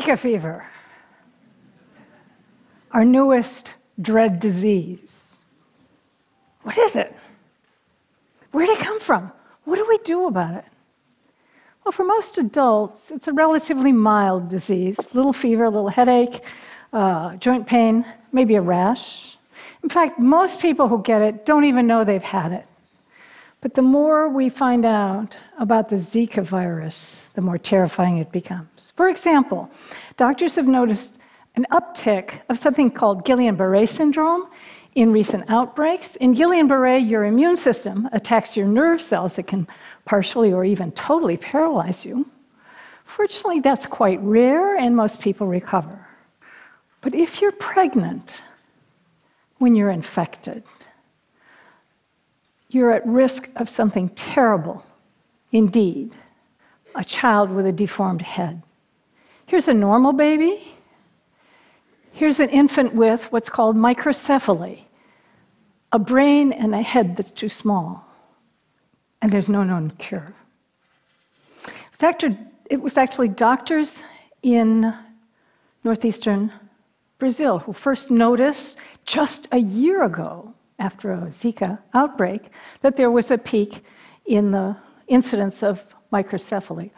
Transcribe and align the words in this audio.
Zika 0.00 0.18
fever, 0.18 0.64
our 2.92 3.04
newest 3.04 3.74
dread 4.00 4.40
disease. 4.40 5.36
What 6.62 6.78
is 6.78 6.96
it? 6.96 7.14
Where 8.52 8.66
did 8.66 8.78
it 8.78 8.84
come 8.84 8.98
from? 8.98 9.30
What 9.64 9.76
do 9.76 9.86
we 9.86 9.98
do 9.98 10.26
about 10.26 10.54
it? 10.54 10.64
Well, 11.84 11.92
for 11.92 12.04
most 12.04 12.38
adults, 12.38 13.10
it's 13.10 13.28
a 13.28 13.32
relatively 13.32 13.92
mild 13.92 14.48
disease 14.48 14.96
little 15.12 15.34
fever, 15.34 15.68
little 15.68 15.88
headache, 15.88 16.44
uh, 16.94 17.36
joint 17.36 17.66
pain, 17.66 18.06
maybe 18.32 18.54
a 18.54 18.62
rash. 18.62 19.36
In 19.82 19.90
fact, 19.90 20.18
most 20.18 20.60
people 20.60 20.88
who 20.88 21.02
get 21.02 21.20
it 21.20 21.44
don't 21.44 21.64
even 21.64 21.86
know 21.86 22.04
they've 22.04 22.22
had 22.22 22.52
it. 22.52 22.66
But 23.60 23.74
the 23.74 23.82
more 23.82 24.28
we 24.28 24.48
find 24.48 24.86
out 24.86 25.36
about 25.58 25.88
the 25.88 25.96
Zika 25.96 26.42
virus, 26.42 27.28
the 27.34 27.42
more 27.42 27.58
terrifying 27.58 28.16
it 28.16 28.32
becomes. 28.32 28.92
For 28.96 29.08
example, 29.08 29.70
doctors 30.16 30.54
have 30.56 30.66
noticed 30.66 31.18
an 31.56 31.66
uptick 31.70 32.40
of 32.48 32.58
something 32.58 32.90
called 32.90 33.26
Guillain 33.26 33.56
Barre 33.56 33.86
syndrome 33.86 34.48
in 34.94 35.12
recent 35.12 35.44
outbreaks. 35.48 36.16
In 36.16 36.34
Guillain 36.34 36.68
Barre, 36.68 36.98
your 36.98 37.24
immune 37.24 37.56
system 37.56 38.08
attacks 38.12 38.56
your 38.56 38.66
nerve 38.66 39.02
cells 39.02 39.36
that 39.36 39.46
can 39.46 39.66
partially 40.06 40.52
or 40.52 40.64
even 40.64 40.90
totally 40.92 41.36
paralyze 41.36 42.06
you. 42.06 42.26
Fortunately, 43.04 43.60
that's 43.60 43.86
quite 43.86 44.20
rare 44.22 44.76
and 44.76 44.96
most 44.96 45.20
people 45.20 45.46
recover. 45.46 46.06
But 47.02 47.14
if 47.14 47.40
you're 47.40 47.52
pregnant 47.52 48.30
when 49.58 49.74
you're 49.74 49.90
infected, 49.90 50.62
you're 52.70 52.92
at 52.92 53.06
risk 53.06 53.48
of 53.56 53.68
something 53.68 54.08
terrible 54.10 54.84
indeed 55.52 56.12
a 56.94 57.04
child 57.04 57.50
with 57.50 57.66
a 57.66 57.72
deformed 57.72 58.22
head. 58.22 58.62
Here's 59.46 59.68
a 59.68 59.74
normal 59.74 60.12
baby. 60.12 60.74
Here's 62.12 62.40
an 62.40 62.48
infant 62.50 62.94
with 62.94 63.24
what's 63.32 63.48
called 63.48 63.76
microcephaly 63.76 64.84
a 65.92 65.98
brain 65.98 66.52
and 66.52 66.74
a 66.74 66.82
head 66.82 67.16
that's 67.16 67.32
too 67.32 67.48
small. 67.48 68.06
And 69.22 69.32
there's 69.32 69.48
no 69.48 69.64
known 69.64 69.90
cure. 69.98 70.32
It 71.66 71.72
was, 71.90 72.02
actually, 72.02 72.38
it 72.70 72.80
was 72.80 72.96
actually 72.96 73.28
doctors 73.28 74.02
in 74.42 74.94
northeastern 75.82 76.52
Brazil 77.18 77.58
who 77.58 77.72
first 77.72 78.10
noticed 78.10 78.76
just 79.04 79.48
a 79.52 79.58
year 79.58 80.04
ago 80.04 80.54
after 80.80 81.12
a 81.12 81.18
Zika 81.28 81.78
outbreak 81.94 82.50
that 82.80 82.96
there 82.96 83.10
was 83.10 83.30
a 83.30 83.38
peak 83.38 83.84
in 84.26 84.50
the 84.50 84.76
incidence 85.08 85.62
of 85.62 85.94
microcephaly. 86.12 86.90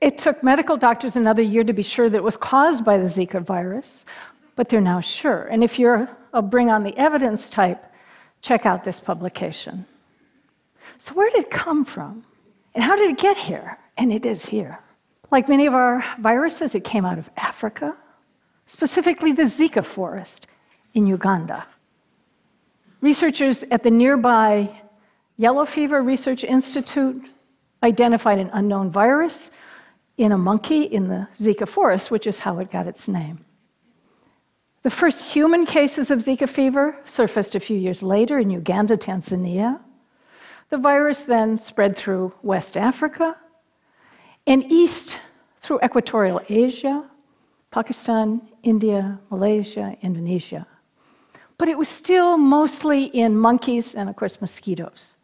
It 0.00 0.18
took 0.18 0.42
medical 0.42 0.76
doctors 0.76 1.16
another 1.16 1.42
year 1.42 1.64
to 1.64 1.72
be 1.72 1.82
sure 1.82 2.10
that 2.10 2.16
it 2.16 2.24
was 2.24 2.36
caused 2.36 2.84
by 2.84 2.98
the 2.98 3.06
Zika 3.06 3.40
virus, 3.40 4.04
but 4.56 4.68
they're 4.68 4.80
now 4.80 5.00
sure. 5.00 5.44
And 5.44 5.62
if 5.62 5.78
you're 5.78 6.08
a 6.32 6.42
bring 6.42 6.70
on 6.70 6.82
the 6.82 6.96
evidence 6.98 7.48
type, 7.48 7.84
check 8.40 8.66
out 8.66 8.84
this 8.84 8.98
publication. 8.98 9.86
So, 10.98 11.14
where 11.14 11.30
did 11.30 11.44
it 11.44 11.50
come 11.50 11.84
from? 11.84 12.24
And 12.74 12.82
how 12.82 12.96
did 12.96 13.10
it 13.10 13.18
get 13.18 13.36
here? 13.36 13.78
And 13.96 14.12
it 14.12 14.26
is 14.26 14.44
here. 14.44 14.78
Like 15.30 15.48
many 15.48 15.66
of 15.66 15.74
our 15.74 16.04
viruses, 16.20 16.74
it 16.74 16.84
came 16.84 17.04
out 17.04 17.18
of 17.18 17.30
Africa, 17.36 17.96
specifically 18.66 19.32
the 19.32 19.44
Zika 19.44 19.84
forest 19.84 20.46
in 20.94 21.06
Uganda. 21.06 21.64
Researchers 23.02 23.64
at 23.72 23.82
the 23.82 23.90
nearby 23.90 24.70
Yellow 25.36 25.66
Fever 25.66 26.02
Research 26.02 26.44
Institute 26.44 27.20
identified 27.82 28.38
an 28.38 28.48
unknown 28.52 28.92
virus 28.92 29.50
in 30.18 30.30
a 30.30 30.38
monkey 30.38 30.84
in 30.84 31.08
the 31.08 31.26
Zika 31.36 31.66
forest, 31.66 32.12
which 32.12 32.28
is 32.28 32.38
how 32.38 32.60
it 32.60 32.70
got 32.70 32.86
its 32.86 33.08
name. 33.08 33.44
The 34.84 34.90
first 34.90 35.24
human 35.24 35.66
cases 35.66 36.12
of 36.12 36.20
Zika 36.20 36.48
fever 36.48 36.96
surfaced 37.04 37.56
a 37.56 37.60
few 37.60 37.76
years 37.76 38.04
later 38.04 38.38
in 38.38 38.50
Uganda, 38.50 38.96
Tanzania. 38.96 39.80
The 40.70 40.78
virus 40.78 41.24
then 41.24 41.58
spread 41.58 41.96
through 41.96 42.32
West 42.42 42.76
Africa 42.76 43.36
and 44.46 44.62
east 44.70 45.18
through 45.60 45.80
equatorial 45.82 46.40
Asia, 46.48 47.04
Pakistan, 47.72 48.42
India, 48.62 49.18
Malaysia, 49.28 49.96
Indonesia 50.02 50.68
but 51.62 51.68
it 51.68 51.78
was 51.78 51.88
still 51.88 52.36
mostly 52.36 53.04
in 53.04 53.38
monkeys 53.38 53.94
and, 53.94 54.08
of 54.08 54.16
course, 54.16 54.40
mosquitoes. 54.40 55.14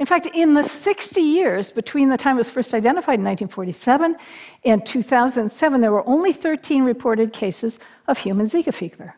In 0.00 0.06
fact, 0.06 0.26
in 0.34 0.54
the 0.54 0.64
60 0.64 1.20
years 1.20 1.70
between 1.70 2.08
the 2.08 2.16
time 2.16 2.34
it 2.34 2.38
was 2.38 2.50
first 2.50 2.74
identified 2.74 3.20
in 3.20 3.24
1947 3.24 4.16
and 4.64 4.84
2007, 4.84 5.80
there 5.80 5.92
were 5.92 6.04
only 6.04 6.32
13 6.32 6.82
reported 6.82 7.32
cases 7.32 7.78
of 8.08 8.18
human 8.18 8.44
Zika 8.44 8.74
fever. 8.74 9.14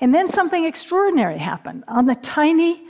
And 0.00 0.12
then 0.12 0.28
something 0.28 0.64
extraordinary 0.64 1.38
happened. 1.38 1.84
On 1.86 2.04
the 2.04 2.16
tiny 2.16 2.88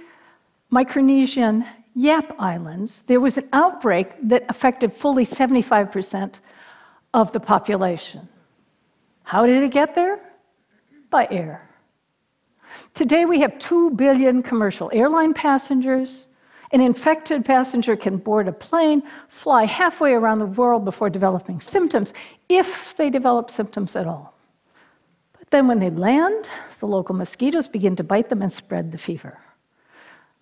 Micronesian 0.72 1.68
Yap 1.94 2.34
Islands, 2.38 3.02
there 3.02 3.20
was 3.20 3.36
an 3.36 3.50
outbreak 3.52 4.12
that 4.22 4.46
affected 4.48 4.94
fully 4.94 5.26
75% 5.26 6.36
of 7.12 7.32
the 7.32 7.40
population. 7.40 8.26
How 9.24 9.44
did 9.44 9.62
it 9.62 9.72
get 9.72 9.94
there? 9.94 10.20
By 11.10 11.28
air. 11.30 11.65
Today 12.96 13.26
we 13.26 13.40
have 13.40 13.58
2 13.58 13.90
billion 13.90 14.42
commercial 14.42 14.90
airline 14.90 15.34
passengers. 15.34 16.28
An 16.72 16.80
infected 16.80 17.44
passenger 17.44 17.94
can 17.94 18.16
board 18.16 18.48
a 18.48 18.52
plane, 18.52 19.02
fly 19.28 19.66
halfway 19.66 20.14
around 20.14 20.38
the 20.38 20.46
world 20.46 20.86
before 20.86 21.10
developing 21.10 21.60
symptoms, 21.60 22.14
if 22.48 22.96
they 22.96 23.10
develop 23.10 23.50
symptoms 23.50 23.96
at 23.96 24.06
all. 24.06 24.32
But 25.38 25.50
then 25.50 25.68
when 25.68 25.78
they 25.78 25.90
land, 25.90 26.48
the 26.80 26.86
local 26.86 27.14
mosquitoes 27.14 27.68
begin 27.68 27.96
to 27.96 28.02
bite 28.02 28.30
them 28.30 28.40
and 28.40 28.50
spread 28.50 28.90
the 28.90 28.96
fever. 28.96 29.38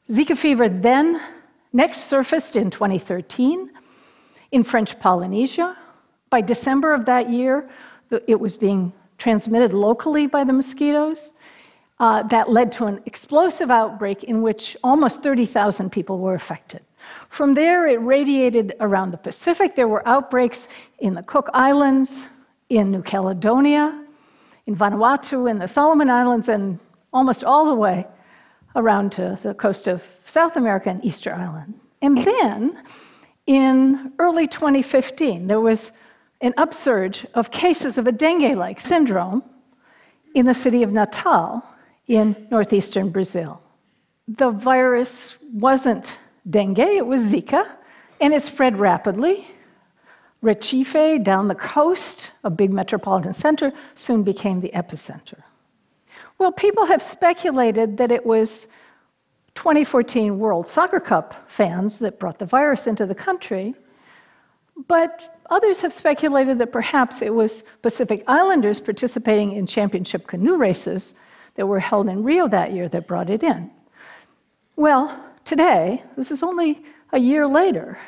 Zika 0.09 0.39
fever 0.39 0.69
then 0.69 1.21
next 1.73 2.05
surfaced 2.05 2.55
in 2.55 2.71
2013 2.71 3.69
in 4.53 4.63
French 4.63 4.97
Polynesia. 5.01 5.77
By 6.31 6.41
December 6.41 6.95
of 6.95 7.05
that 7.07 7.31
year, 7.31 7.69
it 8.29 8.39
was 8.39 8.57
being 8.57 8.93
transmitted 9.19 9.73
locally 9.73 10.29
by 10.29 10.45
the 10.45 10.53
mosquitoes 10.53 11.33
uh, 12.01 12.23
that 12.25 12.51
led 12.51 12.73
to 12.73 12.87
an 12.87 13.01
explosive 13.07 13.71
outbreak 13.71 14.25
in 14.25 14.43
which 14.43 14.77
almost 14.83 15.23
30,000 15.23 15.91
people 15.91 16.19
were 16.19 16.35
affected. 16.35 16.83
From 17.29 17.55
there, 17.55 17.87
it 17.87 18.01
radiated 18.01 18.75
around 18.81 19.11
the 19.11 19.17
Pacific. 19.17 19.77
There 19.77 19.89
were 19.89 20.07
outbreaks 20.09 20.69
in 20.99 21.15
the 21.15 21.23
Cook 21.23 21.49
Islands, 21.53 22.27
in 22.69 22.91
New 22.91 23.03
Caledonia, 23.03 24.05
in 24.67 24.75
Vanuatu, 24.75 25.51
in 25.51 25.59
the 25.59 25.69
Solomon 25.69 26.11
Islands, 26.11 26.49
and 26.49 26.79
almost 27.13 27.45
all 27.45 27.67
the 27.67 27.75
way 27.75 28.07
around 28.77 29.13
to 29.13 29.39
the 29.43 29.55
coast 29.55 29.87
of 29.87 30.03
South 30.25 30.57
America 30.57 30.91
and 30.91 31.05
Easter 31.05 31.33
Island. 31.33 31.75
And 32.03 32.19
then, 32.19 32.83
in 33.47 34.13
early 34.19 34.49
2015, 34.49 35.47
there 35.47 35.61
was 35.61 35.93
an 36.41 36.55
upsurge 36.57 37.27
of 37.35 37.51
cases 37.51 37.99
of 37.99 38.07
a 38.07 38.13
dengue 38.13 38.57
like 38.57 38.81
syndrome 38.81 39.43
in 40.35 40.47
the 40.47 40.55
city 40.55 40.83
of 40.83 40.93
Natal, 40.93 41.65
in 42.07 42.47
northeastern 42.51 43.11
Brazil. 43.11 43.61
The 44.29 44.51
virus 44.51 45.37
wasn't 45.53 46.19
dengue, 46.49 46.79
it 46.79 47.07
was 47.07 47.33
Zika, 47.33 47.67
and 48.21 48.33
it 48.33 48.43
spread 48.43 48.79
rapidly. 48.79 49.49
Recife, 50.43 51.25
down 51.25 51.49
the 51.49 51.55
coast, 51.55 52.33
a 52.45 52.51
big 52.51 52.71
metropolitan 52.71 53.33
center, 53.33 53.73
soon 53.95 54.23
became 54.23 54.61
the 54.61 54.71
epicenter. 54.75 55.43
Well, 56.39 56.53
people 56.53 56.85
have 56.85 57.03
speculated 57.03 57.97
that 57.97 58.11
it 58.11 58.27
was 58.27 58.69
2014 59.55 60.39
World 60.39 60.67
Soccer 60.67 61.01
Cup 61.01 61.35
fans 61.49 61.99
that 62.01 62.19
brought 62.19 62.39
the 62.39 62.45
virus 62.45 62.87
into 62.87 63.07
the 63.07 63.15
country, 63.15 63.75
but 64.89 65.39
others 65.51 65.81
have 65.81 65.93
speculated 65.93 66.59
that 66.59 66.73
perhaps 66.73 67.23
it 67.23 67.33
was 67.33 67.63
Pacific 67.83 68.25
Islanders 68.27 68.81
participating 68.81 69.53
in 69.53 69.67
championship 69.67 70.27
canoe 70.27 70.57
races 70.57 71.15
that 71.55 71.67
were 71.67 71.81
held 71.81 72.09
in 72.09 72.23
Rio 72.23 72.49
that 72.49 72.73
year 72.73 72.89
that 72.89 73.07
brought 73.07 73.31
it 73.31 73.43
in. 73.43 73.71
Well, 74.77 75.25
today, 75.45 76.03
this 76.17 76.31
is 76.31 76.43
only 76.43 76.83
a 77.13 77.19
year 77.19 77.47
later, 77.47 77.99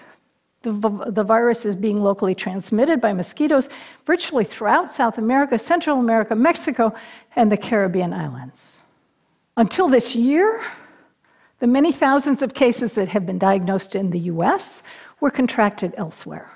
the, 0.63 1.13
the 1.13 1.23
virus 1.23 1.65
is 1.65 1.77
being 1.77 2.03
locally 2.03 2.35
transmitted 2.35 3.01
by 3.01 3.13
mosquitoes 3.13 3.69
virtually 4.05 4.45
throughout 4.45 4.91
South 4.91 5.19
America, 5.19 5.59
Central 5.59 6.01
America, 6.01 6.35
Mexico, 6.35 6.93
and 7.37 7.51
the 7.53 7.57
Caribbean 7.57 8.13
islands. 8.13 8.83
Until 9.57 9.89
this 9.89 10.17
year, 10.17 10.65
the 11.61 11.67
many 11.67 11.93
thousands 11.93 12.43
of 12.43 12.53
cases 12.53 12.95
that 12.95 13.09
have 13.09 13.25
been 13.25 13.39
diagnosed 13.39 13.95
in 13.95 14.11
the 14.11 14.19
US 14.21 14.83
were 15.21 15.31
contracted 15.31 15.95
elsewhere. 15.97 16.51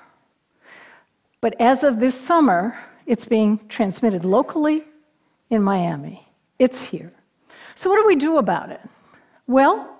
But 1.39 1.59
as 1.59 1.83
of 1.83 1.99
this 1.99 2.19
summer, 2.19 2.77
it's 3.07 3.25
being 3.25 3.59
transmitted 3.67 4.25
locally 4.25 4.83
in 5.49 5.63
Miami. 5.63 6.27
It's 6.61 6.83
here. 6.83 7.11
So, 7.73 7.89
what 7.89 7.99
do 7.99 8.05
we 8.05 8.15
do 8.15 8.37
about 8.37 8.69
it? 8.69 8.81
Well, 9.47 9.97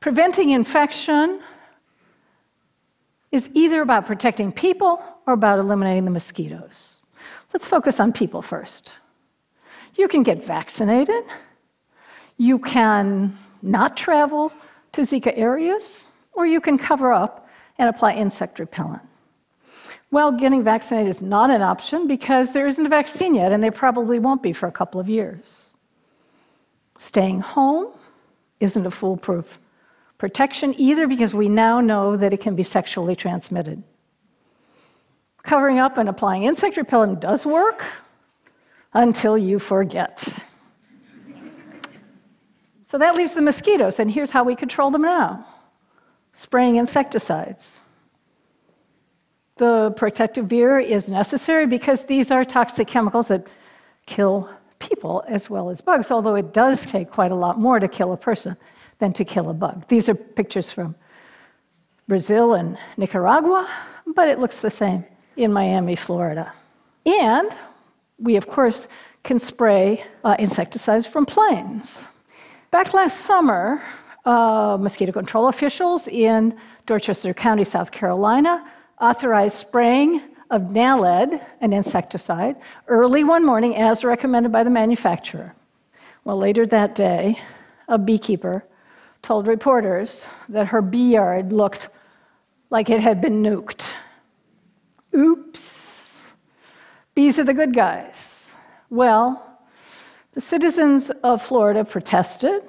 preventing 0.00 0.50
infection 0.50 1.40
is 3.32 3.48
either 3.54 3.80
about 3.80 4.04
protecting 4.04 4.52
people 4.52 5.02
or 5.26 5.32
about 5.32 5.58
eliminating 5.58 6.04
the 6.04 6.10
mosquitoes? 6.10 7.00
Let's 7.54 7.66
focus 7.66 8.00
on 8.00 8.12
people 8.12 8.42
first. 8.42 8.92
You 9.94 10.08
can 10.08 10.22
get 10.22 10.44
vaccinated. 10.44 11.24
You 12.36 12.58
can 12.58 13.38
not 13.62 13.96
travel 13.96 14.52
to 14.92 15.00
Zika 15.00 15.32
areas, 15.38 16.10
or 16.34 16.44
you 16.44 16.60
can 16.60 16.76
cover 16.76 17.14
up 17.14 17.48
and 17.78 17.88
apply 17.88 18.12
insect 18.12 18.58
repellent. 18.58 19.00
Well, 20.16 20.32
getting 20.32 20.64
vaccinated 20.64 21.14
is 21.14 21.20
not 21.20 21.50
an 21.50 21.60
option 21.60 22.06
because 22.06 22.52
there 22.52 22.66
isn't 22.66 22.86
a 22.86 22.88
vaccine 22.88 23.34
yet, 23.34 23.52
and 23.52 23.62
there 23.62 23.70
probably 23.70 24.18
won't 24.18 24.42
be 24.42 24.54
for 24.54 24.66
a 24.66 24.72
couple 24.72 24.98
of 24.98 25.10
years. 25.10 25.74
Staying 26.98 27.40
home 27.40 27.92
isn't 28.58 28.86
a 28.86 28.90
foolproof 28.90 29.58
protection 30.16 30.74
either 30.80 31.06
because 31.06 31.34
we 31.34 31.50
now 31.50 31.82
know 31.82 32.16
that 32.16 32.32
it 32.32 32.40
can 32.40 32.56
be 32.56 32.62
sexually 32.62 33.14
transmitted. 33.14 33.82
Covering 35.42 35.80
up 35.80 35.98
and 35.98 36.08
applying 36.08 36.44
insect 36.44 36.78
repellent 36.78 37.20
does 37.20 37.44
work 37.44 37.84
until 38.94 39.36
you 39.36 39.58
forget. 39.58 40.26
so 42.80 42.96
that 42.96 43.16
leaves 43.16 43.34
the 43.34 43.42
mosquitoes, 43.42 44.00
and 44.00 44.10
here's 44.10 44.30
how 44.30 44.42
we 44.42 44.56
control 44.56 44.90
them 44.90 45.02
now 45.02 45.46
spraying 46.32 46.76
insecticides. 46.76 47.82
The 49.56 49.92
protective 49.96 50.48
gear 50.48 50.78
is 50.78 51.10
necessary 51.10 51.66
because 51.66 52.04
these 52.04 52.30
are 52.30 52.44
toxic 52.44 52.88
chemicals 52.88 53.28
that 53.28 53.46
kill 54.04 54.50
people 54.78 55.24
as 55.28 55.48
well 55.48 55.70
as 55.70 55.80
bugs, 55.80 56.10
although 56.10 56.34
it 56.34 56.52
does 56.52 56.84
take 56.84 57.10
quite 57.10 57.32
a 57.32 57.34
lot 57.34 57.58
more 57.58 57.80
to 57.80 57.88
kill 57.88 58.12
a 58.12 58.16
person 58.18 58.54
than 58.98 59.14
to 59.14 59.24
kill 59.24 59.48
a 59.48 59.54
bug. 59.54 59.88
These 59.88 60.10
are 60.10 60.14
pictures 60.14 60.70
from 60.70 60.94
Brazil 62.06 62.54
and 62.54 62.76
Nicaragua, 62.98 63.66
but 64.14 64.28
it 64.28 64.38
looks 64.38 64.60
the 64.60 64.70
same 64.70 65.04
in 65.36 65.52
Miami, 65.52 65.96
Florida. 65.96 66.52
And 67.06 67.56
we, 68.18 68.36
of 68.36 68.46
course, 68.46 68.88
can 69.22 69.38
spray 69.38 70.04
uh, 70.24 70.36
insecticides 70.38 71.06
from 71.06 71.24
planes. 71.24 72.04
Back 72.70 72.92
last 72.92 73.20
summer, 73.20 73.82
uh, 74.26 74.76
mosquito 74.78 75.12
control 75.12 75.48
officials 75.48 76.08
in 76.08 76.54
Dorchester 76.84 77.32
County, 77.32 77.64
South 77.64 77.90
Carolina, 77.90 78.64
authorized 79.00 79.56
spraying 79.56 80.22
of 80.50 80.62
Naled, 80.62 81.40
an 81.60 81.72
insecticide, 81.72 82.56
early 82.88 83.24
one 83.24 83.44
morning 83.44 83.76
as 83.76 84.04
recommended 84.04 84.52
by 84.52 84.62
the 84.62 84.70
manufacturer. 84.70 85.54
Well, 86.24 86.38
later 86.38 86.66
that 86.66 86.94
day, 86.94 87.38
a 87.88 87.98
beekeeper 87.98 88.64
told 89.22 89.46
reporters 89.46 90.26
that 90.48 90.68
her 90.68 90.80
bee 90.80 91.12
yard 91.12 91.52
looked 91.52 91.88
like 92.70 92.90
it 92.90 93.00
had 93.00 93.20
been 93.20 93.42
nuked. 93.42 93.86
Oops. 95.14 96.22
Bees 97.14 97.38
are 97.38 97.44
the 97.44 97.54
good 97.54 97.74
guys. 97.74 98.50
Well, 98.90 99.58
the 100.34 100.40
citizens 100.40 101.10
of 101.22 101.42
Florida 101.42 101.84
protested, 101.84 102.62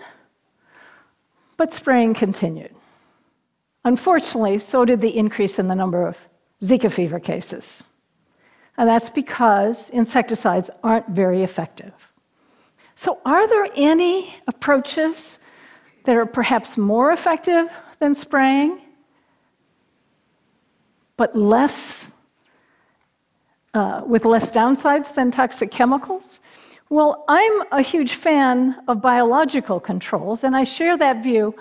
but 1.57 1.73
spraying 1.73 2.13
continued. 2.13 2.73
Unfortunately, 3.85 4.57
so 4.59 4.85
did 4.85 5.01
the 5.01 5.17
increase 5.17 5.59
in 5.59 5.67
the 5.67 5.75
number 5.75 6.05
of 6.05 6.17
Zika 6.61 6.91
fever 6.91 7.19
cases. 7.19 7.83
And 8.77 8.87
that's 8.87 9.09
because 9.09 9.89
insecticides 9.89 10.69
aren't 10.83 11.07
very 11.09 11.43
effective. 11.43 11.93
So, 12.95 13.19
are 13.25 13.47
there 13.47 13.67
any 13.75 14.35
approaches 14.47 15.39
that 16.03 16.15
are 16.15 16.25
perhaps 16.25 16.77
more 16.77 17.11
effective 17.11 17.67
than 17.99 18.13
spraying, 18.13 18.81
but 21.15 21.35
less, 21.35 22.11
uh, 23.73 24.01
with 24.05 24.25
less 24.25 24.51
downsides 24.51 25.13
than 25.13 25.31
toxic 25.31 25.69
chemicals? 25.69 26.39
Well, 26.89 27.25
I'm 27.27 27.63
a 27.71 27.81
huge 27.81 28.13
fan 28.13 28.77
of 28.87 29.01
biological 29.01 29.79
controls, 29.79 30.43
and 30.43 30.55
I 30.55 30.63
share 30.63 30.97
that 30.97 31.21
view 31.23 31.53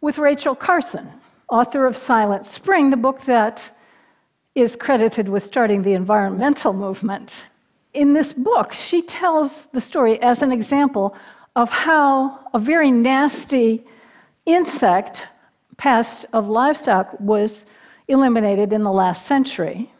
with 0.00 0.18
Rachel 0.18 0.54
Carson, 0.54 1.08
author 1.48 1.86
of 1.86 1.96
Silent 1.96 2.46
Spring, 2.46 2.90
the 2.90 2.96
book 2.96 3.20
that 3.22 3.70
is 4.54 4.76
credited 4.76 5.28
with 5.28 5.42
starting 5.42 5.82
the 5.82 5.94
environmental 5.94 6.72
movement. 6.72 7.32
In 7.92 8.12
this 8.12 8.32
book, 8.32 8.72
she 8.72 9.02
tells 9.02 9.66
the 9.66 9.80
story 9.80 10.20
as 10.22 10.42
an 10.42 10.52
example 10.52 11.16
of 11.56 11.70
how 11.70 12.40
a 12.52 12.58
very 12.58 12.90
nasty 12.90 13.84
insect 14.46 15.24
pest 15.76 16.26
of 16.32 16.48
livestock 16.48 17.18
was 17.20 17.66
eliminated 18.08 18.72
in 18.72 18.82
the 18.82 18.92
last 18.92 19.26
century. 19.26 19.92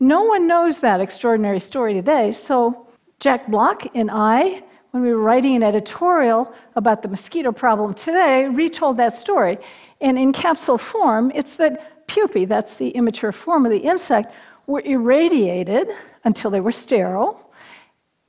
No 0.00 0.22
one 0.22 0.46
knows 0.46 0.80
that 0.80 1.00
extraordinary 1.00 1.60
story 1.60 1.94
today, 1.94 2.32
so 2.32 2.86
Jack 3.20 3.48
Block 3.48 3.86
and 3.94 4.10
I, 4.10 4.62
when 4.94 5.02
we 5.02 5.10
were 5.10 5.18
writing 5.18 5.56
an 5.56 5.64
editorial 5.64 6.54
about 6.76 7.02
the 7.02 7.08
mosquito 7.08 7.50
problem 7.50 7.94
today, 7.94 8.46
retold 8.46 8.96
that 8.96 9.12
story. 9.12 9.58
And 10.00 10.16
in 10.16 10.32
capsule 10.32 10.78
form, 10.78 11.32
it's 11.34 11.56
that 11.56 12.06
pupae, 12.06 12.44
that's 12.44 12.74
the 12.74 12.90
immature 12.90 13.32
form 13.32 13.66
of 13.66 13.72
the 13.72 13.78
insect, 13.78 14.32
were 14.68 14.82
irradiated 14.82 15.88
until 16.22 16.48
they 16.48 16.60
were 16.60 16.70
sterile, 16.70 17.40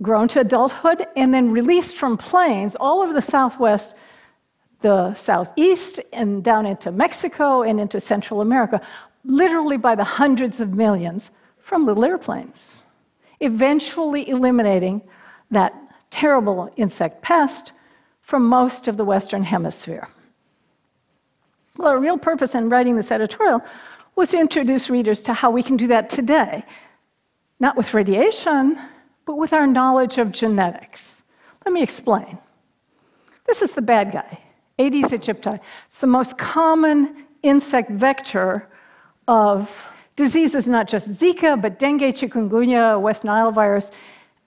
grown 0.02 0.28
to 0.30 0.40
adulthood, 0.40 1.06
and 1.16 1.32
then 1.32 1.52
released 1.52 1.98
from 1.98 2.18
planes 2.18 2.76
all 2.76 3.04
over 3.04 3.14
the 3.14 3.22
southwest, 3.22 3.94
the 4.82 5.14
southeast, 5.14 6.00
and 6.14 6.44
down 6.44 6.66
into 6.66 6.92
Mexico 6.92 7.62
and 7.62 7.80
into 7.80 8.00
Central 8.00 8.42
America, 8.42 8.82
literally 9.24 9.78
by 9.78 9.94
the 9.94 10.04
hundreds 10.04 10.60
of 10.60 10.74
millions 10.74 11.30
from 11.60 11.86
little 11.86 12.04
airplanes, 12.04 12.82
eventually 13.40 14.28
eliminating 14.28 15.00
that 15.52 15.76
terrible 16.10 16.72
insect 16.78 17.22
pest 17.22 17.74
from 18.22 18.46
most 18.46 18.88
of 18.88 18.98
the 18.98 19.06
Western 19.06 19.44
Hemisphere. 19.44 20.08
Well, 21.78 21.90
our 21.90 22.00
real 22.00 22.18
purpose 22.18 22.56
in 22.56 22.70
writing 22.70 22.96
this 22.96 23.12
editorial 23.12 23.62
was 24.16 24.30
to 24.30 24.40
introduce 24.40 24.90
readers 24.90 25.22
to 25.24 25.34
how 25.34 25.52
we 25.52 25.62
can 25.62 25.78
do 25.78 25.88
that 25.88 26.10
today, 26.10 26.64
not 27.60 27.76
with 27.76 27.94
radiation, 27.94 28.80
but 29.26 29.36
with 29.38 29.54
our 29.54 29.68
knowledge 29.68 30.18
of 30.18 30.32
genetics. 30.32 31.24
Let 31.66 31.74
me 31.74 31.84
explain. 31.84 32.38
This 33.46 33.62
is 33.62 33.72
the 33.72 33.82
bad 33.82 34.12
guy, 34.12 34.40
Aedes 34.80 35.12
aegypti. 35.12 35.60
It's 35.88 36.00
the 36.00 36.08
most 36.08 36.38
common 36.38 37.26
insect 37.44 37.92
vector 37.92 38.68
of 39.28 39.90
diseases, 40.16 40.68
not 40.68 40.88
just 40.88 41.10
Zika, 41.10 41.62
but 41.62 41.78
dengue, 41.78 42.14
chikungunya, 42.14 43.00
West 43.00 43.26
Nile 43.26 43.52
virus, 43.52 43.92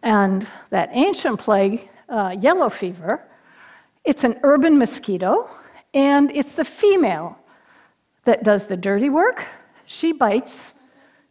and 0.03 0.47
that 0.71 0.91
ancient 0.93 1.39
plague, 1.41 1.89
uh, 2.09 2.35
yellow 2.41 2.71
fever. 2.71 3.25
It's 4.05 4.25
an 4.25 4.39
urban 4.43 4.79
mosquito. 4.79 5.51
And 5.95 6.31
it's 6.35 6.55
the 6.55 6.65
female 6.65 7.37
that 8.25 8.45
does 8.45 8.67
the 8.67 8.77
dirty 8.77 9.09
work. 9.09 9.45
She 9.87 10.13
bites 10.13 10.75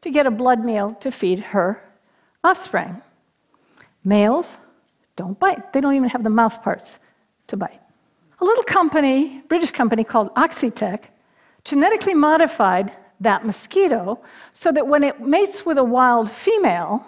to 0.02 0.10
get 0.10 0.26
a 0.26 0.32
blood 0.32 0.64
meal 0.64 0.96
to 1.00 1.12
feed 1.12 1.40
her 1.40 1.84
offspring. 2.44 3.02
Males 4.04 4.58
don't 5.16 5.38
bite, 5.40 5.74
they 5.74 5.82
don't 5.82 5.96
even 5.96 6.10
have 6.10 6.24
the 6.24 6.30
mouth 6.30 6.62
parts 6.64 7.00
to 7.48 7.58
bite. 7.58 7.82
A 8.40 8.46
little 8.46 8.64
company, 8.64 9.42
British 9.48 9.72
company 9.72 10.04
called 10.04 10.34
Oxitec, 10.36 11.06
genetically 11.64 12.14
modified 12.14 12.92
that 13.20 13.46
mosquito 13.46 14.20
so 14.54 14.72
that 14.72 14.88
when 14.88 15.04
it 15.04 15.20
mates 15.20 15.66
with 15.66 15.78
a 15.78 15.84
wild 15.84 16.30
female, 16.32 17.06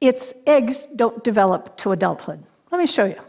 its 0.00 0.32
eggs 0.46 0.88
don't 0.96 1.22
develop 1.24 1.76
to 1.78 1.92
adulthood. 1.92 2.42
Let 2.70 2.78
me 2.78 2.86
show 2.86 3.04
you. 3.04 3.20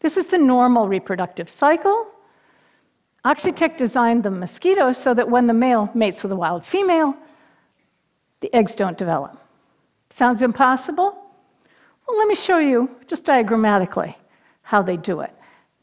This 0.00 0.16
is 0.16 0.26
the 0.26 0.38
normal 0.38 0.88
reproductive 0.88 1.48
cycle. 1.48 2.06
Oxitec 3.24 3.76
designed 3.76 4.24
the 4.24 4.30
mosquito 4.30 4.92
so 4.92 5.14
that 5.14 5.30
when 5.30 5.46
the 5.46 5.54
male 5.54 5.88
mates 5.94 6.22
with 6.22 6.32
a 6.32 6.36
wild 6.36 6.66
female, 6.66 7.14
the 8.40 8.52
eggs 8.54 8.74
don't 8.74 8.98
develop. 8.98 9.38
Sounds 10.10 10.42
impossible? 10.42 11.16
Well, 12.06 12.18
let 12.18 12.26
me 12.26 12.34
show 12.34 12.58
you 12.58 12.90
just 13.06 13.24
diagrammatically 13.24 14.16
how 14.62 14.82
they 14.82 14.96
do 14.96 15.20
it. 15.20 15.30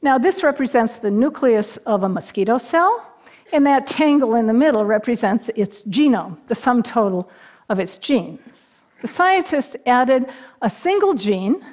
Now, 0.01 0.17
this 0.17 0.43
represents 0.43 0.97
the 0.97 1.09
nucleus 1.11 1.77
of 1.85 2.03
a 2.03 2.09
mosquito 2.09 2.57
cell, 2.57 3.05
and 3.53 3.65
that 3.65 3.87
tangle 3.87 4.35
in 4.35 4.47
the 4.47 4.53
middle 4.53 4.85
represents 4.85 5.49
its 5.55 5.83
genome, 5.83 6.37
the 6.47 6.55
sum 6.55 6.83
total 6.83 7.29
of 7.69 7.79
its 7.79 7.97
genes. 7.97 8.78
The 9.01 9.07
scientists 9.07 9.75
added 9.85 10.25
a 10.61 10.69
single 10.69 11.13
gene 11.13 11.63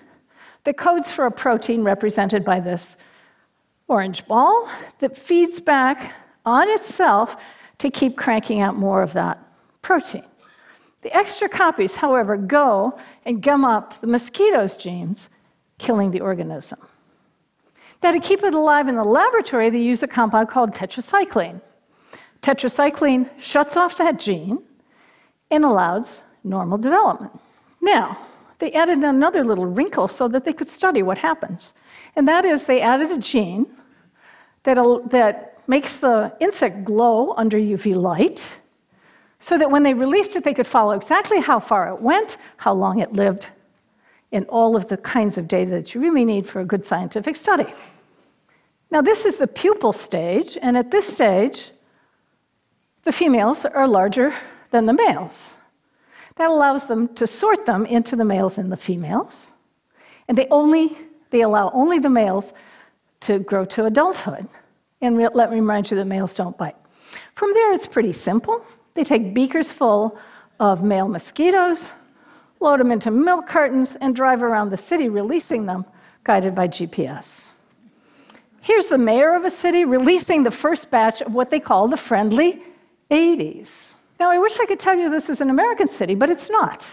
that 0.65 0.77
codes 0.77 1.11
for 1.11 1.27
a 1.27 1.31
protein 1.31 1.83
represented 1.83 2.45
by 2.45 2.61
this 2.61 2.97
orange 3.89 4.27
ball 4.27 4.69
that 4.99 5.17
feeds 5.17 5.61
back 5.61 6.15
on 6.45 6.69
itself 6.71 7.37
to 7.79 7.91
keep 7.91 8.17
cranking 8.17 8.61
out 8.61 8.77
more 8.77 9.03
of 9.03 9.13
that 9.13 9.39
protein. 9.83 10.25
The 11.03 11.17
extra 11.17 11.49
copies, 11.49 11.95
however, 11.95 12.37
go 12.37 12.99
and 13.27 13.43
gum 13.43 13.65
up 13.65 14.01
the 14.01 14.07
mosquito's 14.07 14.77
genes, 14.77 15.29
killing 15.79 16.11
the 16.11 16.21
organism. 16.21 16.79
Now, 18.03 18.13
to 18.13 18.21
keep 18.21 18.43
it 18.43 18.55
alive 18.55 18.89
in 18.89 18.97
the 18.97 19.05
laboratory, 19.05 19.71
they 19.71 19.79
use 19.79 20.03
a 20.03 20.09
compound 20.09 20.49
called 20.49 20.75
tetracycline. 20.75 21.61
Tetracycline 22.43 23.31
shuts 23.39 23.77
off 23.77 23.99
that 23.99 24.19
gene, 24.19 24.63
and 25.51 25.65
allows 25.65 26.23
normal 26.47 26.79
development. 26.79 27.39
Now, 27.81 28.27
they 28.59 28.73
added 28.73 28.99
another 28.99 29.45
little 29.45 29.67
wrinkle 29.67 30.09
so 30.09 30.29
that 30.29 30.45
they 30.45 30.53
could 30.53 30.69
study 30.69 31.03
what 31.03 31.19
happens. 31.19 31.75
And 32.17 32.27
that 32.27 32.45
is, 32.45 32.65
they 32.65 32.81
added 32.81 33.11
a 33.11 33.19
gene 33.19 33.67
that, 34.63 34.77
that 35.11 35.59
makes 35.69 35.99
the 35.99 36.33
insect 36.41 36.85
glow 36.85 37.35
under 37.37 37.59
UV 37.59 37.95
light 37.95 38.45
so 39.39 39.59
that 39.59 39.71
when 39.71 39.83
they 39.83 39.93
released 39.93 40.35
it, 40.37 40.45
they 40.45 40.55
could 40.55 40.67
follow 40.67 40.93
exactly 40.93 41.41
how 41.41 41.61
far 41.61 41.93
it 41.93 42.01
went, 42.01 42.39
how 42.57 42.73
long 42.73 43.01
it 43.01 43.13
lived, 43.13 43.49
and 44.33 44.47
all 44.47 44.75
of 44.75 44.89
the 44.89 44.97
kinds 44.97 45.37
of 45.37 45.47
data 45.47 45.71
that 45.71 45.95
you 45.95 46.01
really 46.01 46.25
need 46.25 46.49
for 46.49 46.61
a 46.61 46.65
good 46.65 46.85
scientific 46.85 47.37
study. 47.37 47.67
Now, 48.91 49.03
this 49.03 49.27
is 49.27 49.37
the 49.37 49.47
pupal 49.47 49.95
stage, 49.95 50.57
and 50.63 50.77
at 50.77 50.91
this 50.91 51.07
stage, 51.07 51.71
the 53.05 53.13
females 53.13 53.65
are 53.65 53.87
larger 53.87 54.35
than 54.71 54.87
the 54.87 54.93
males. 54.93 55.57
That 56.37 56.51
allows 56.51 56.87
them 56.87 57.09
to 57.15 57.27
sort 57.27 57.67
them 57.67 57.87
into 57.87 58.15
the 58.15 58.25
males 58.25 58.59
and 58.59 58.71
the 58.71 58.77
females. 58.77 59.53
And 60.29 60.37
they 60.37 60.47
only 60.51 60.97
they 61.31 61.43
allow 61.43 61.71
only 61.75 61.99
the 61.99 62.09
males 62.09 62.53
to 63.21 63.41
grow 63.41 63.65
to 63.65 63.87
adulthood. 63.87 64.49
And 65.01 65.19
let 65.19 65.51
me 65.51 65.57
remind 65.57 65.91
you 65.91 65.97
that 65.97 66.05
males 66.05 66.35
don't 66.37 66.57
bite. 66.57 66.77
From 67.35 67.53
there, 67.53 67.73
it's 67.73 67.87
pretty 67.87 68.13
simple. 68.13 68.65
They 68.95 69.05
take 69.05 69.35
beakers 69.35 69.73
full 69.73 70.17
of 70.61 70.83
male 70.83 71.09
mosquitoes, 71.09 71.91
load 72.61 72.81
them 72.81 72.93
into 72.93 73.11
milk 73.11 73.47
cartons, 73.47 73.97
and 74.01 74.15
drive 74.15 74.43
around 74.43 74.71
the 74.71 74.77
city, 74.77 75.09
releasing 75.09 75.67
them, 75.67 75.85
guided 76.25 76.55
by 76.55 76.69
GPS. 76.69 77.51
Here's 78.61 78.87
the 78.87 78.99
mayor 78.99 79.35
of 79.35 79.45
a 79.45 79.51
city 79.51 79.85
releasing 79.85 80.43
the 80.43 80.51
first 80.51 80.91
batch 80.91 81.21
of 81.23 81.35
what 81.35 81.51
they 81.51 81.61
call 81.61 81.89
the 81.89 81.97
friendly 81.97 82.63
Aedes. 83.11 83.96
Now, 84.19 84.31
I 84.31 84.39
wish 84.39 84.59
I 84.59 84.67
could 84.67 84.81
tell 84.81 84.97
you 84.97 85.11
this 85.11 85.29
is 85.29 85.41
an 85.41 85.51
American 85.51 85.89
city, 85.89 86.15
but 86.15 86.31
it's 86.31 86.49
not. 86.49 86.85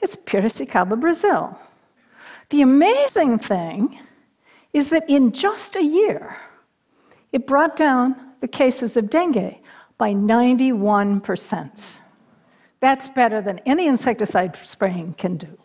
It's 0.00 0.16
Piracicaba, 0.16 0.98
Brazil. 0.98 1.58
The 2.50 2.62
amazing 2.62 3.38
thing 3.38 3.98
is 4.72 4.88
that 4.90 5.08
in 5.08 5.32
just 5.32 5.76
a 5.76 5.82
year, 5.82 6.36
it 7.32 7.46
brought 7.46 7.76
down 7.76 8.14
the 8.40 8.48
cases 8.48 8.96
of 8.96 9.10
dengue 9.10 9.56
by 9.98 10.12
91%. 10.12 11.70
That's 12.78 13.08
better 13.10 13.42
than 13.42 13.58
any 13.66 13.86
insecticide 13.86 14.56
spraying 14.62 15.14
can 15.18 15.36
do. 15.36 15.58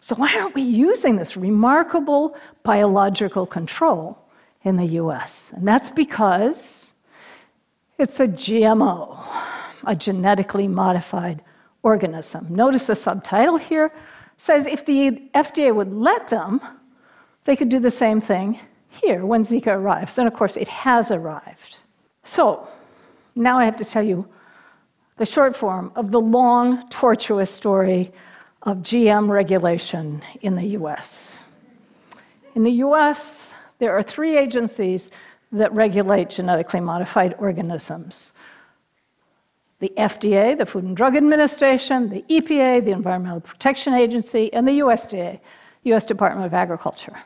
So, 0.00 0.16
why 0.16 0.34
aren't 0.34 0.54
we 0.54 0.62
using 0.62 1.16
this 1.16 1.36
remarkable 1.36 2.34
biological 2.62 3.46
control 3.46 4.18
in 4.64 4.76
the 4.76 4.86
US? 5.02 5.52
And 5.54 5.68
that's 5.68 5.90
because 5.90 6.92
it's 7.98 8.18
a 8.18 8.26
GMO 8.26 9.16
a 9.86 9.94
genetically 9.94 10.68
modified 10.68 11.42
organism. 11.82 12.46
Notice 12.50 12.84
the 12.84 12.94
subtitle 12.94 13.56
here 13.56 13.92
says 14.36 14.66
if 14.66 14.84
the 14.86 15.28
FDA 15.34 15.74
would 15.74 15.92
let 15.92 16.28
them, 16.28 16.60
they 17.44 17.56
could 17.56 17.68
do 17.68 17.78
the 17.78 17.90
same 17.90 18.20
thing 18.20 18.60
here 18.88 19.24
when 19.24 19.42
Zika 19.42 19.68
arrives. 19.68 20.18
And 20.18 20.26
of 20.26 20.34
course, 20.34 20.56
it 20.56 20.68
has 20.68 21.10
arrived. 21.10 21.78
So 22.24 22.68
now 23.34 23.58
I 23.58 23.64
have 23.64 23.76
to 23.76 23.84
tell 23.84 24.02
you 24.02 24.26
the 25.16 25.26
short 25.26 25.56
form 25.56 25.92
of 25.96 26.10
the 26.10 26.20
long, 26.20 26.88
tortuous 26.88 27.50
story 27.50 28.12
of 28.62 28.78
GM 28.78 29.28
regulation 29.28 30.22
in 30.42 30.54
the 30.54 30.68
US. 30.78 31.38
In 32.54 32.62
the 32.62 32.72
US, 32.84 33.54
there 33.78 33.96
are 33.96 34.02
three 34.02 34.36
agencies 34.36 35.10
that 35.52 35.72
regulate 35.72 36.30
genetically 36.30 36.80
modified 36.80 37.34
organisms 37.38 38.32
the 39.80 39.92
FDA, 39.96 40.56
the 40.56 40.66
Food 40.66 40.84
and 40.84 40.96
Drug 40.96 41.16
Administration, 41.16 42.08
the 42.08 42.22
EPA, 42.28 42.84
the 42.84 42.90
Environmental 42.92 43.40
Protection 43.40 43.94
Agency, 43.94 44.52
and 44.52 44.68
the 44.68 44.78
USDA, 44.80 45.40
US 45.84 46.04
Department 46.04 46.46
of 46.46 46.54
Agriculture. 46.54 47.18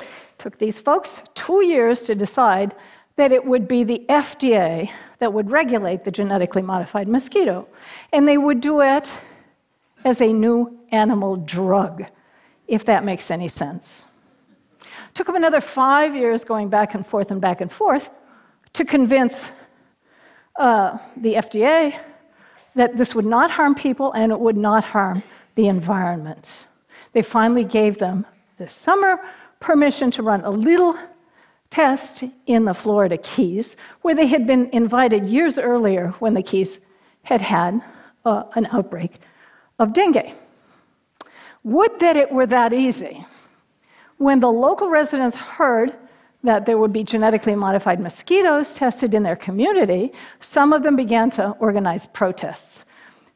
It 0.00 0.06
took 0.38 0.58
these 0.58 0.78
folks 0.78 1.20
two 1.34 1.64
years 1.64 2.02
to 2.02 2.14
decide 2.14 2.74
that 3.16 3.32
it 3.32 3.44
would 3.44 3.66
be 3.66 3.84
the 3.84 4.04
FDA 4.08 4.90
that 5.18 5.32
would 5.32 5.50
regulate 5.50 6.04
the 6.04 6.10
genetically 6.10 6.60
modified 6.60 7.08
mosquito, 7.08 7.66
and 8.12 8.28
they 8.28 8.36
would 8.36 8.60
do 8.60 8.80
it 8.80 9.08
as 10.04 10.20
a 10.20 10.30
new 10.30 10.78
animal 10.92 11.36
drug, 11.36 12.04
if 12.68 12.84
that 12.84 13.04
makes 13.04 13.30
any 13.30 13.48
sense. 13.48 14.06
It 14.82 15.14
took 15.14 15.26
them 15.26 15.36
another 15.36 15.62
five 15.62 16.14
years 16.14 16.44
going 16.44 16.68
back 16.68 16.94
and 16.94 17.06
forth 17.06 17.30
and 17.30 17.40
back 17.40 17.62
and 17.62 17.72
forth 17.72 18.10
to 18.74 18.84
convince 18.84 19.50
uh, 20.58 20.98
the 21.16 21.34
FDA 21.34 21.98
that 22.74 22.96
this 22.96 23.14
would 23.14 23.26
not 23.26 23.50
harm 23.50 23.74
people 23.74 24.12
and 24.12 24.32
it 24.32 24.38
would 24.38 24.56
not 24.56 24.84
harm 24.84 25.22
the 25.54 25.68
environment. 25.68 26.50
They 27.12 27.22
finally 27.22 27.64
gave 27.64 27.98
them 27.98 28.26
this 28.58 28.72
summer 28.72 29.20
permission 29.60 30.10
to 30.12 30.22
run 30.22 30.44
a 30.44 30.50
little 30.50 30.96
test 31.70 32.24
in 32.46 32.64
the 32.64 32.74
Florida 32.74 33.16
Keys, 33.18 33.76
where 34.02 34.14
they 34.14 34.26
had 34.26 34.46
been 34.46 34.68
invited 34.72 35.26
years 35.26 35.58
earlier 35.58 36.14
when 36.18 36.34
the 36.34 36.42
Keys 36.42 36.80
had 37.22 37.40
had 37.40 37.82
uh, 38.24 38.44
an 38.54 38.66
outbreak 38.72 39.20
of 39.78 39.92
dengue. 39.92 40.34
Would 41.64 41.98
that 42.00 42.16
it 42.16 42.30
were 42.30 42.46
that 42.46 42.72
easy. 42.72 43.26
When 44.18 44.38
the 44.38 44.50
local 44.50 44.88
residents 44.88 45.36
heard 45.36 45.94
that 46.44 46.66
there 46.66 46.78
would 46.78 46.92
be 46.92 47.02
genetically 47.02 47.54
modified 47.54 47.98
mosquitoes 47.98 48.74
tested 48.74 49.14
in 49.14 49.22
their 49.22 49.36
community, 49.36 50.12
some 50.40 50.72
of 50.72 50.82
them 50.82 50.94
began 50.94 51.30
to 51.30 51.50
organize 51.58 52.06
protests. 52.06 52.84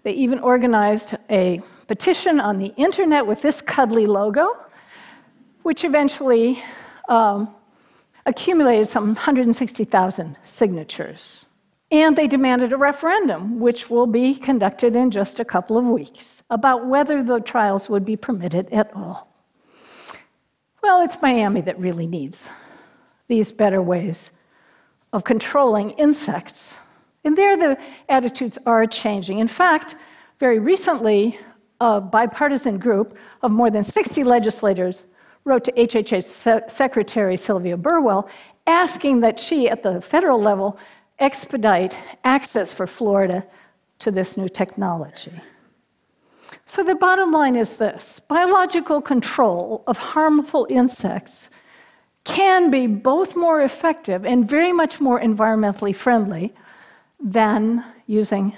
They 0.03 0.12
even 0.12 0.38
organized 0.38 1.17
a 1.31 1.61
petition 1.88 2.38
on 2.38 2.59
the 2.59 2.73
internet 2.77 3.27
with 3.27 3.41
this 3.41 3.62
cuddly 3.62 4.07
logo, 4.07 4.57
which 5.62 5.85
eventually 5.85 6.62
um, 7.09 7.55
accumulated 8.27 8.88
some 8.88 9.15
160,000 9.15 10.37
signatures. 10.45 11.47
And 11.91 12.15
they 12.15 12.27
demanded 12.27 12.75
a 12.75 12.77
referendum, 12.77 13.59
which 13.59 13.88
will 13.88 14.07
be 14.07 14.35
conducted 14.35 14.95
in 14.95 15.11
just 15.11 15.41
a 15.41 15.45
couple 15.45 15.79
of 15.79 15.87
weeks, 15.87 16.43
about 16.50 16.87
whether 16.87 17.25
the 17.25 17.41
trials 17.41 17.88
would 17.88 18.05
be 18.05 18.17
permitted 18.17 18.69
at 18.71 18.95
all. 18.95 19.33
Well, 20.83 21.03
it's 21.03 21.17
Miami 21.23 21.62
that 21.62 21.81
really 21.81 22.07
needs 22.07 22.50
these 23.28 23.52
better 23.52 23.80
ways 23.80 24.32
of 25.12 25.25
controlling 25.25 25.90
insects. 25.92 26.76
And 27.25 27.37
there, 27.37 27.56
the 27.56 27.78
attitudes 28.08 28.58
are 28.66 28.87
changing. 28.87 29.38
In 29.38 29.49
fact, 29.49 29.97
very 30.40 30.58
recently, 30.58 31.38
a 31.80 32.00
bipartisan 32.00 32.78
group 32.78 33.16
of 33.42 33.50
more 33.50 33.70
than 33.70 33.85
60 33.85 34.25
legislators 34.25 35.06
wrote 35.44 35.64
to 35.64 35.73
HHS 35.73 36.70
Secretary 36.70 37.37
Sylvia 37.37 37.76
Burwell 37.76 38.28
asking 38.66 39.20
that 39.20 39.40
she, 39.40 39.68
at 39.68 39.82
the 39.82 40.00
federal 40.00 40.40
level, 40.40 40.78
expedite 41.18 41.97
access 42.25 42.73
for 42.73 42.87
Florida 42.87 43.44
to 43.99 44.11
this 44.11 44.37
new 44.37 44.49
technology. 44.49 45.32
So, 46.66 46.85
the 46.85 46.94
bottom 46.94 47.32
line 47.32 47.56
is 47.56 47.76
this 47.76 48.20
biological 48.28 49.00
control 49.00 49.82
of 49.87 49.97
harmful 49.97 50.66
insects 50.70 51.50
can 52.28 52.70
be 52.70 52.87
both 52.87 53.35
more 53.35 53.62
effective 53.62 54.26
and 54.26 54.49
very 54.49 54.73
much 54.73 55.00
more 55.00 55.18
environmentally 55.18 55.94
friendly 55.94 56.52
than 57.18 57.82
using 58.06 58.56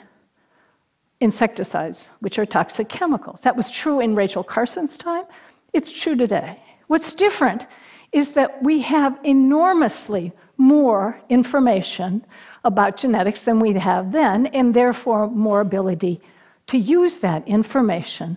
insecticides, 1.21 2.11
which 2.19 2.39
are 2.39 2.47
toxic 2.47 2.89
chemicals. 2.89 3.43
That 3.43 3.57
was 3.57 3.71
true 3.71 4.01
in 4.01 4.15
Rachel 4.17 4.43
Carson's 4.43 4.97
time. 4.97 5.25
It's 5.73 5.91
true 5.91 6.17
today. 6.17 6.61
What's 6.89 7.15
different 7.15 7.67
is 8.13 8.33
that 8.33 8.61
we 8.63 8.81
have 8.81 9.19
enormously 9.23 10.33
more 10.57 11.21
information 11.29 12.27
about 12.65 12.97
genetics 12.97 13.43
than 13.43 13.61
we 13.61 13.73
have 13.75 14.11
then, 14.11 14.47
and 14.49 14.75
therefore 14.75 15.31
more 15.31 15.61
ability 15.61 16.21
to 16.67 16.77
use 16.77 17.19
that 17.19 17.47
information 17.47 18.37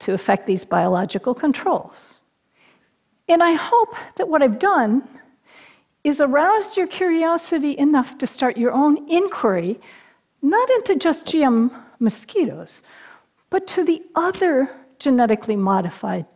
to 0.00 0.12
affect 0.12 0.46
these 0.46 0.64
biological 0.64 1.34
controls. 1.34 2.19
And 3.30 3.44
I 3.44 3.52
hope 3.52 3.94
that 4.16 4.28
what 4.28 4.42
I've 4.42 4.58
done 4.58 5.08
is 6.02 6.20
aroused 6.20 6.76
your 6.76 6.88
curiosity 6.88 7.78
enough 7.78 8.18
to 8.18 8.26
start 8.26 8.56
your 8.56 8.72
own 8.72 9.08
inquiry, 9.08 9.78
not 10.42 10.68
into 10.70 10.96
just 10.96 11.26
GM 11.26 11.70
mosquitoes, 12.00 12.82
but 13.48 13.68
to 13.68 13.84
the 13.84 14.02
other 14.16 14.68
genetically 14.98 15.54
modified 15.54 16.26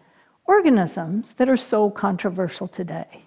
organisms 0.47 1.35
that 1.35 1.49
are 1.49 1.57
so 1.57 1.91
controversial 1.91 2.69
today. 2.69 3.25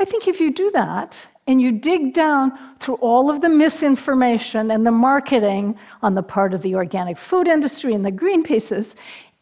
I 0.00 0.06
think 0.06 0.26
if 0.26 0.40
you 0.40 0.50
do 0.50 0.70
that 0.70 1.14
and 1.46 1.60
you 1.60 1.72
dig 1.72 2.14
down 2.14 2.52
through 2.78 2.94
all 2.96 3.28
of 3.28 3.42
the 3.42 3.50
misinformation 3.50 4.70
and 4.70 4.86
the 4.86 4.92
marketing 4.92 5.76
on 6.00 6.14
the 6.14 6.22
part 6.22 6.54
of 6.54 6.62
the 6.62 6.74
organic 6.74 7.18
food 7.18 7.48
industry 7.48 7.92
and 7.92 8.02
the 8.02 8.10
Greenpeaces 8.10 8.94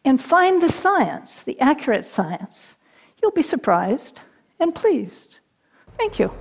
and 0.03 0.21
find 0.21 0.61
the 0.61 0.71
science, 0.71 1.43
the 1.43 1.57
accurate 1.61 2.05
science, 2.05 2.75
You'll 3.21 3.31
be 3.31 3.41
surprised 3.41 4.21
and 4.59 4.73
pleased. 4.73 5.37
Thank 5.97 6.19
you. 6.19 6.31